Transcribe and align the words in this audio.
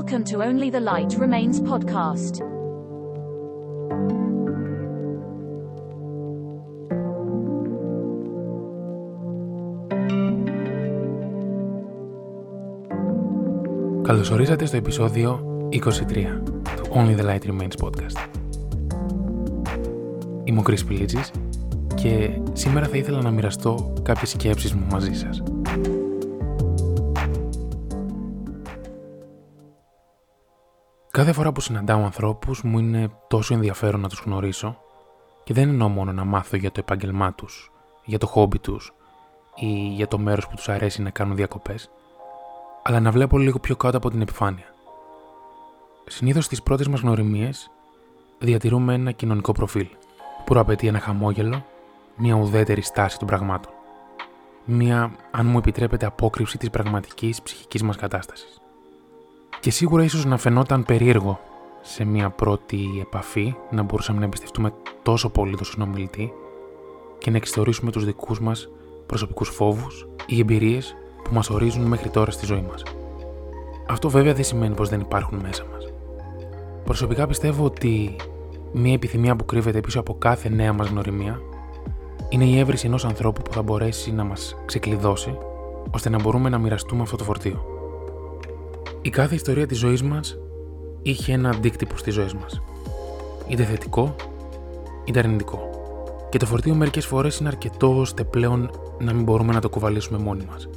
Welcome 0.00 0.24
to 0.32 0.36
Only 0.48 0.70
the 0.70 0.80
Light 0.80 1.12
Remains 1.18 1.60
podcast. 1.70 2.34
Καλωσορίσατε 14.02 14.64
στο 14.64 14.76
επεισόδιο 14.76 15.40
23 15.72 15.78
του 16.76 16.88
Only 16.94 17.18
the 17.18 17.24
Light 17.24 17.42
Remains 17.50 17.84
podcast. 17.84 18.28
Είμαι 20.44 20.60
ο 20.60 20.62
Chris 20.66 20.86
Πιλίτσης 20.86 21.30
και 21.94 22.40
σήμερα 22.52 22.86
θα 22.86 22.96
ήθελα 22.96 23.22
να 23.22 23.30
μοιραστώ 23.30 23.92
κάποιες 24.02 24.30
σκέψεις 24.30 24.72
μου 24.74 24.86
μαζί 24.90 25.14
σας. 25.14 25.42
Κάθε 31.12 31.32
φορά 31.32 31.52
που 31.52 31.60
συναντάω 31.60 32.04
ανθρώπους 32.04 32.62
μου 32.62 32.78
είναι 32.78 33.10
τόσο 33.28 33.54
ενδιαφέρον 33.54 34.00
να 34.00 34.08
τους 34.08 34.22
γνωρίσω 34.24 34.80
και 35.44 35.54
δεν 35.54 35.68
εννοώ 35.68 35.88
μόνο 35.88 36.12
να 36.12 36.24
μάθω 36.24 36.56
για 36.56 36.70
το 36.70 36.80
επάγγελμά 36.80 37.32
τους, 37.34 37.72
για 38.04 38.18
το 38.18 38.26
χόμπι 38.26 38.58
τους 38.58 38.94
ή 39.54 39.66
για 39.88 40.08
το 40.08 40.18
μέρος 40.18 40.48
που 40.48 40.56
τους 40.56 40.68
αρέσει 40.68 41.02
να 41.02 41.10
κάνουν 41.10 41.36
διακοπές, 41.36 41.90
αλλά 42.82 43.00
να 43.00 43.10
βλέπω 43.10 43.38
λίγο 43.38 43.58
πιο 43.58 43.76
κάτω 43.76 43.96
από 43.96 44.10
την 44.10 44.20
επιφάνεια. 44.20 44.74
Συνήθως 46.06 46.44
στις 46.44 46.62
πρώτες 46.62 46.88
μας 46.88 47.00
γνωριμίες 47.00 47.70
διατηρούμε 48.38 48.94
ένα 48.94 49.10
κοινωνικό 49.10 49.52
προφίλ 49.52 49.88
που 50.38 50.44
προαπαιτεί 50.44 50.86
ένα 50.86 50.98
χαμόγελο, 50.98 51.64
μια 52.16 52.34
ουδέτερη 52.34 52.82
στάση 52.82 53.18
των 53.18 53.26
πραγμάτων. 53.26 53.72
Μια, 54.64 55.12
αν 55.30 55.46
μου 55.46 55.58
επιτρέπετε, 55.58 56.06
απόκρυψη 56.06 56.58
της 56.58 56.70
πραγματικής 56.70 57.42
ψυχικής 57.42 57.82
μας 57.82 57.96
κατάστασης. 57.96 58.60
Και 59.60 59.70
σίγουρα 59.70 60.04
ίσως 60.04 60.24
να 60.24 60.36
φαινόταν 60.36 60.84
περίεργο 60.84 61.40
σε 61.80 62.04
μια 62.04 62.30
πρώτη 62.30 62.78
επαφή 63.00 63.54
να 63.70 63.82
μπορούσαμε 63.82 64.18
να 64.18 64.24
εμπιστευτούμε 64.24 64.72
τόσο 65.02 65.30
πολύ 65.30 65.56
τον 65.56 65.66
συνομιλητή 65.66 66.32
και 67.18 67.30
να 67.30 67.36
εξιστορήσουμε 67.36 67.90
τους 67.90 68.04
δικούς 68.04 68.40
μας 68.40 68.68
προσωπικούς 69.06 69.48
φόβους 69.48 70.08
ή 70.26 70.38
εμπειρίες 70.38 70.96
που 71.24 71.34
μας 71.34 71.50
ορίζουν 71.50 71.82
μέχρι 71.82 72.08
τώρα 72.08 72.30
στη 72.30 72.46
ζωή 72.46 72.64
μας. 72.68 72.82
Αυτό 73.88 74.08
βέβαια 74.08 74.34
δεν 74.34 74.44
σημαίνει 74.44 74.74
πως 74.74 74.88
δεν 74.88 75.00
υπάρχουν 75.00 75.38
μέσα 75.42 75.64
μας. 75.72 75.92
Προσωπικά 76.84 77.26
πιστεύω 77.26 77.64
ότι 77.64 78.16
μια 78.72 78.92
επιθυμία 78.92 79.36
που 79.36 79.44
κρύβεται 79.44 79.80
πίσω 79.80 80.00
από 80.00 80.14
κάθε 80.14 80.48
νέα 80.48 80.72
μας 80.72 80.88
γνωριμία 80.88 81.40
είναι 82.28 82.44
η 82.44 82.58
έβριση 82.58 82.86
ενός 82.86 83.04
ανθρώπου 83.04 83.42
που 83.42 83.52
θα 83.52 83.62
μπορέσει 83.62 84.12
να 84.12 84.24
μας 84.24 84.56
ξεκλειδώσει 84.66 85.38
ώστε 85.90 86.08
να 86.08 86.20
μπορούμε 86.20 86.48
να 86.48 86.58
μοιραστούμε 86.58 87.02
αυτό 87.02 87.16
το 87.16 87.24
φορτίο. 87.24 87.69
Η 89.02 89.10
κάθε 89.10 89.34
ιστορία 89.34 89.66
της 89.66 89.78
ζωής 89.78 90.02
μας 90.02 90.38
είχε 91.02 91.32
ένα 91.32 91.50
αντίκτυπο 91.50 91.96
στις 91.96 92.14
ζωές 92.14 92.34
μας. 92.34 92.62
Είτε 93.48 93.64
θετικό, 93.64 94.14
είτε 95.04 95.18
αρνητικό. 95.18 95.70
Και 96.28 96.38
το 96.38 96.46
φορτίο 96.46 96.74
μερικές 96.74 97.06
φορές 97.06 97.38
είναι 97.38 97.48
αρκετό 97.48 97.98
ώστε 97.98 98.24
πλέον 98.24 98.70
να 98.98 99.12
μην 99.12 99.24
μπορούμε 99.24 99.52
να 99.52 99.60
το 99.60 99.68
κουβαλήσουμε 99.68 100.18
μόνοι 100.18 100.44
μας. 100.44 100.68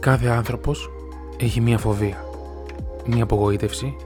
Κάθε 0.00 0.28
άνθρωπος 0.28 0.90
έχει 1.36 1.60
μία 1.60 1.78
φοβία, 1.78 2.24
μία 3.06 3.22
απογοήτευση, 3.22 3.96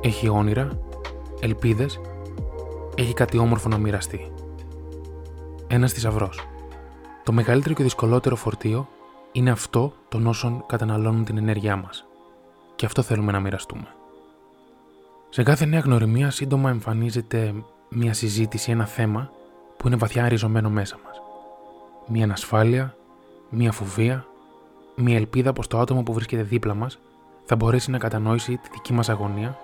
έχει 0.00 0.28
όνειρα, 0.28 0.68
ελπίδες, 1.40 2.00
έχει 2.94 3.14
κάτι 3.14 3.38
όμορφο 3.38 3.68
να 3.68 3.78
μοιραστεί. 3.78 4.32
Ένας 5.66 5.92
θησαυρός. 5.92 6.46
Το 7.22 7.32
μεγαλύτερο 7.32 7.74
και 7.74 7.82
δυσκολότερο 7.82 8.36
φορτίο 8.36 8.88
είναι 9.32 9.50
αυτό 9.50 9.92
των 10.08 10.26
όσων 10.26 10.64
καταναλώνουν 10.66 11.24
την 11.24 11.36
ενέργειά 11.36 11.76
μας. 11.76 12.06
Και 12.82 12.88
αυτό 12.88 13.02
θέλουμε 13.02 13.32
να 13.32 13.40
μοιραστούμε. 13.40 13.86
Σε 15.28 15.42
κάθε 15.42 15.64
νέα 15.64 15.80
γνωριμία 15.80 16.30
σύντομα 16.30 16.70
εμφανίζεται 16.70 17.54
μια 17.88 18.14
συζήτηση, 18.14 18.70
ένα 18.70 18.86
θέμα 18.86 19.30
που 19.76 19.86
είναι 19.86 19.96
βαθιά 19.96 20.28
ριζωμένο 20.28 20.70
μέσα 20.70 20.98
μας. 21.04 21.20
Μια 22.06 22.24
ανασφάλεια, 22.24 22.96
μια 23.50 23.72
φοβία, 23.72 24.26
μια 24.96 25.16
ελπίδα 25.16 25.52
πως 25.52 25.66
το 25.66 25.78
άτομο 25.78 26.02
που 26.02 26.12
βρίσκεται 26.12 26.42
δίπλα 26.42 26.74
μας 26.74 26.98
θα 27.44 27.56
μπορέσει 27.56 27.90
να 27.90 27.98
κατανοήσει 27.98 28.56
τη 28.56 28.68
δική 28.72 28.92
μας 28.92 29.08
αγωνία 29.08 29.58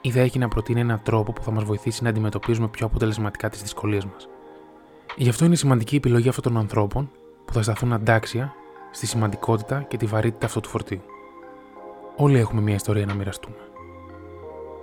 ή 0.00 0.10
θα 0.10 0.20
έχει 0.20 0.38
να 0.38 0.48
προτείνει 0.48 0.80
έναν 0.80 1.00
τρόπο 1.02 1.32
που 1.32 1.42
θα 1.42 1.50
μας 1.50 1.64
βοηθήσει 1.64 2.02
να 2.02 2.08
αντιμετωπίζουμε 2.08 2.68
πιο 2.68 2.86
αποτελεσματικά 2.86 3.48
τις 3.48 3.62
δυσκολίες 3.62 4.04
μας. 4.04 4.28
Γι' 5.16 5.28
αυτό 5.28 5.44
είναι 5.44 5.56
σημαντική 5.56 5.94
η 5.94 5.98
επιλογή 5.98 6.28
αυτών 6.28 6.44
των 6.52 6.56
ανθρώπων 6.56 7.10
που 7.44 7.52
θα 7.52 7.62
σταθούν 7.62 7.92
αντάξια 7.92 8.52
στη 8.90 9.06
σημαντικότητα 9.06 9.82
και 9.82 9.96
τη 9.96 10.06
βαρύτητα 10.06 10.46
αυτού 10.46 10.60
του 10.60 10.68
φορτίου. 10.68 11.02
Όλοι 12.16 12.38
έχουμε 12.38 12.60
μια 12.60 12.74
ιστορία 12.74 13.06
να 13.06 13.14
μοιραστούμε. 13.14 13.56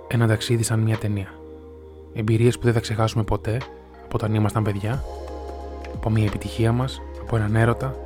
Ένα 0.08 0.26
ταξίδι 0.26 0.62
σαν 0.62 0.80
μια 0.80 0.96
ταινία. 0.96 1.28
Εμπειρίες 2.12 2.58
που 2.58 2.64
δεν 2.64 2.72
θα 2.72 2.80
ξεχάσουμε 2.80 3.24
ποτέ 3.24 3.60
από 4.04 4.16
όταν 4.16 4.34
ήμασταν 4.34 4.62
παιδιά, 4.62 5.04
από 5.94 6.10
μια 6.10 6.24
επιτυχία 6.24 6.72
μας, 6.72 7.02
από 7.20 7.36
έναν 7.36 7.56
έρωτα, 7.56 7.96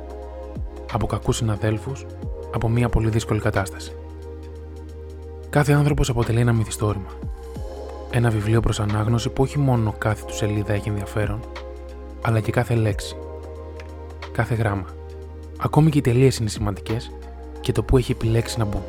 από 0.91 1.07
κακούς 1.07 1.35
συναδέλφους, 1.35 2.05
από 2.53 2.69
μια 2.69 2.89
πολύ 2.89 3.09
δύσκολη 3.09 3.39
κατάσταση. 3.39 3.95
Κάθε 5.49 5.73
άνθρωπος 5.73 6.09
αποτελεί 6.09 6.39
ένα 6.39 6.53
μυθιστόρημα. 6.53 7.09
Ένα 8.11 8.29
βιβλίο 8.29 8.59
προς 8.59 8.79
ανάγνωση 8.79 9.29
που 9.29 9.43
όχι 9.43 9.59
μόνο 9.59 9.95
κάθε 9.97 10.25
του 10.25 10.35
σελίδα 10.35 10.73
έχει 10.73 10.89
ενδιαφέρον, 10.89 11.39
αλλά 12.21 12.39
και 12.39 12.51
κάθε 12.51 12.75
λέξη. 12.75 13.15
Κάθε 14.31 14.55
γράμμα. 14.55 14.85
Ακόμη 15.57 15.89
και 15.89 15.97
οι 15.97 16.01
τελείες 16.01 16.37
είναι 16.37 16.49
σημαντικές 16.49 17.11
και 17.61 17.71
το 17.71 17.83
που 17.83 17.97
έχει 17.97 18.11
επιλέξει 18.11 18.59
να 18.59 18.65
μπουν. 18.65 18.81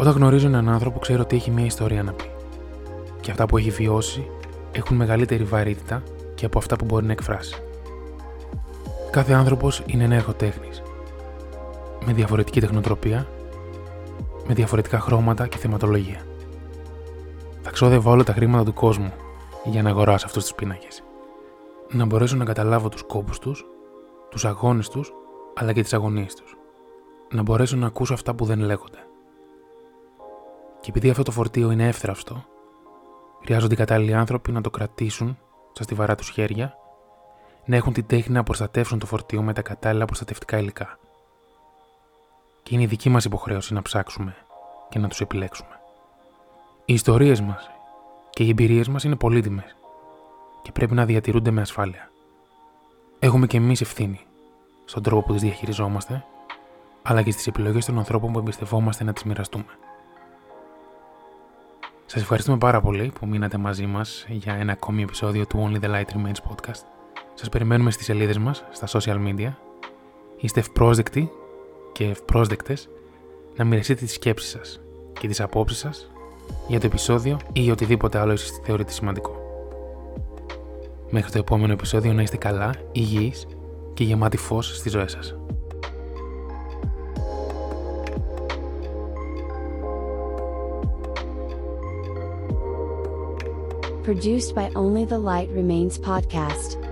Όταν 0.00 0.12
γνωρίζω 0.12 0.46
έναν 0.46 0.68
άνθρωπο, 0.68 0.98
ξέρω 0.98 1.20
ότι 1.20 1.36
έχει 1.36 1.50
μια 1.50 1.64
ιστορία 1.64 2.02
να 2.02 2.12
πει. 2.12 2.30
Και 3.20 3.30
αυτά 3.30 3.46
που 3.46 3.56
έχει 3.56 3.70
βιώσει 3.70 4.30
έχουν 4.72 4.96
μεγαλύτερη 4.96 5.44
βαρύτητα 5.44 6.02
και 6.34 6.46
από 6.46 6.58
αυτά 6.58 6.76
που 6.76 6.84
μπορεί 6.84 7.06
να 7.06 7.12
εκφράσει. 7.12 7.62
Κάθε 9.10 9.32
άνθρωπος 9.32 9.82
είναι 9.86 10.04
ένα 10.04 10.14
εργοτέχνης. 10.14 10.82
Με 12.04 12.12
διαφορετική 12.12 12.60
τεχνοτροπία, 12.60 13.26
με 14.46 14.54
διαφορετικά 14.54 15.00
χρώματα 15.00 15.46
και 15.46 15.56
θεματολογία. 15.56 16.20
Θα 17.62 17.70
ξόδευα 17.70 18.10
όλα 18.10 18.24
τα 18.24 18.32
χρήματα 18.32 18.64
του 18.64 18.74
κόσμου 18.74 19.12
για 19.64 19.82
να 19.82 19.90
αγοράσω 19.90 20.26
αυτούς 20.26 20.42
τους 20.42 20.54
πίνακες. 20.54 21.02
Να 21.92 22.04
μπορέσω 22.04 22.36
να 22.36 22.44
καταλάβω 22.44 22.88
τους 22.88 23.02
κόπους 23.02 23.38
τους, 23.38 23.64
τους 24.30 24.44
αγώνες 24.44 24.88
τους, 24.88 25.12
αλλά 25.54 25.72
και 25.72 25.82
τις 25.82 25.94
αγωνίες 25.94 26.34
τους. 26.34 26.56
Να 27.32 27.42
μπορέσω 27.42 27.76
να 27.76 27.86
ακούσω 27.86 28.14
αυτά 28.14 28.34
που 28.34 28.44
δεν 28.44 28.58
λέγονται. 28.58 29.09
Και 30.80 30.90
επειδή 30.90 31.10
αυτό 31.10 31.22
το 31.22 31.30
φορτίο 31.30 31.70
είναι 31.70 31.86
εύθραυστο, 31.86 32.44
χρειάζονται 33.42 33.74
οι 33.74 33.76
κατάλληλοι 33.76 34.14
άνθρωποι 34.14 34.52
να 34.52 34.60
το 34.60 34.70
κρατήσουν 34.70 35.38
στα 35.72 35.82
στιβαρά 35.82 36.14
τους 36.14 36.30
χέρια, 36.30 36.74
να 37.64 37.76
έχουν 37.76 37.92
την 37.92 38.06
τέχνη 38.06 38.34
να 38.34 38.42
προστατεύσουν 38.42 38.98
το 38.98 39.06
φορτίο 39.06 39.42
με 39.42 39.52
τα 39.52 39.62
κατάλληλα 39.62 40.04
προστατευτικά 40.04 40.58
υλικά. 40.58 40.98
Και 42.62 42.74
είναι 42.74 42.82
η 42.82 42.86
δική 42.86 43.08
μας 43.08 43.24
υποχρέωση 43.24 43.74
να 43.74 43.82
ψάξουμε 43.82 44.36
και 44.88 44.98
να 44.98 45.08
τους 45.08 45.20
επιλέξουμε. 45.20 45.80
Οι 46.84 46.92
ιστορίες 46.92 47.40
μας 47.40 47.70
και 48.30 48.44
οι 48.44 48.48
εμπειρίες 48.48 48.88
μας 48.88 49.04
είναι 49.04 49.16
πολύτιμες 49.16 49.76
και 50.62 50.72
πρέπει 50.72 50.94
να 50.94 51.04
διατηρούνται 51.04 51.50
με 51.50 51.60
ασφάλεια. 51.60 52.10
Έχουμε 53.18 53.46
και 53.46 53.56
εμείς 53.56 53.80
ευθύνη 53.80 54.20
στον 54.84 55.02
τρόπο 55.02 55.26
που 55.26 55.32
τις 55.32 55.42
διαχειριζόμαστε, 55.42 56.24
αλλά 57.02 57.22
και 57.22 57.30
στις 57.30 57.46
επιλογές 57.46 57.84
των 57.84 57.98
ανθρώπων 57.98 58.32
που 58.32 58.38
εμπιστευόμαστε 58.38 59.04
να 59.04 59.12
τις 59.12 59.24
μοιραστούμε. 59.24 59.78
Σας 62.12 62.22
ευχαριστούμε 62.22 62.58
πάρα 62.58 62.80
πολύ 62.80 63.12
που 63.20 63.26
μείνατε 63.26 63.58
μαζί 63.58 63.86
μας 63.86 64.24
για 64.28 64.54
ένα 64.54 64.72
ακόμη 64.72 65.02
επεισόδιο 65.02 65.46
του 65.46 65.68
Only 65.68 65.84
the 65.84 65.90
Light 65.90 66.16
Remains 66.16 66.50
podcast. 66.50 66.82
Σας 67.34 67.48
περιμένουμε 67.48 67.90
στις 67.90 68.04
σελίδες 68.06 68.38
μας, 68.38 68.64
στα 68.70 68.86
social 68.86 69.16
media. 69.16 69.52
Είστε 70.40 70.60
ευπρόσδεκτοι 70.60 71.30
και 71.92 72.04
ευπρόσδεκτες 72.04 72.88
να 73.56 73.64
μοιραστείτε 73.64 74.04
τις 74.04 74.14
σκέψεις 74.14 74.50
σας 74.50 74.80
και 75.20 75.28
τις 75.28 75.40
απόψεις 75.40 75.78
σας 75.78 76.10
για 76.68 76.80
το 76.80 76.86
επεισόδιο 76.86 77.38
ή 77.52 77.60
για 77.60 77.72
οτιδήποτε 77.72 78.18
άλλο 78.18 78.32
εσείς 78.32 78.60
θεωρείτε 78.64 78.92
σημαντικό. 78.92 79.36
Μέχρι 81.10 81.30
το 81.30 81.38
επόμενο 81.38 81.72
επεισόδιο 81.72 82.12
να 82.12 82.22
είστε 82.22 82.36
καλά, 82.36 82.74
υγιείς 82.92 83.46
και 83.94 84.04
γεμάτοι 84.04 84.36
φως 84.36 84.76
στις 84.76 84.92
ζωές 84.92 85.12
σας. 85.12 85.39
Produced 94.02 94.54
by 94.54 94.70
Only 94.74 95.04
the 95.04 95.18
Light 95.18 95.50
Remains 95.50 95.98
podcast. 95.98 96.89